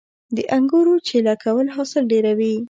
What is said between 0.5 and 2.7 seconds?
انګورو چیله کول حاصل ډیروي